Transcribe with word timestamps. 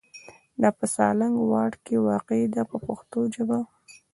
دا 0.61 0.69
په 0.77 0.85
سالنګ 0.95 1.35
واټ 1.51 1.73
کې 1.85 1.95
واقع 2.07 2.41
ده 2.53 2.61
په 2.69 2.77
پښتو 2.85 3.19
ژبه. 3.35 3.59